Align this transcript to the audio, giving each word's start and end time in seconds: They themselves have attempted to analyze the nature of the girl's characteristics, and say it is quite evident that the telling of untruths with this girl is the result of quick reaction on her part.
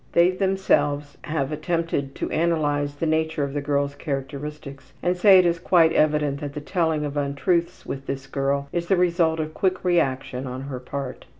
They 0.13 0.31
themselves 0.31 1.19
have 1.25 1.51
attempted 1.51 2.15
to 2.15 2.29
analyze 2.31 2.95
the 2.95 3.05
nature 3.05 3.43
of 3.43 3.53
the 3.53 3.61
girl's 3.61 3.93
characteristics, 3.93 4.93
and 5.03 5.15
say 5.15 5.37
it 5.37 5.45
is 5.45 5.59
quite 5.59 5.93
evident 5.93 6.39
that 6.41 6.53
the 6.53 6.59
telling 6.59 7.05
of 7.05 7.17
untruths 7.17 7.85
with 7.85 8.07
this 8.07 8.25
girl 8.25 8.67
is 8.73 8.87
the 8.87 8.97
result 8.97 9.39
of 9.39 9.53
quick 9.53 9.83
reaction 9.85 10.47
on 10.47 10.61
her 10.61 10.79
part. 10.79 11.27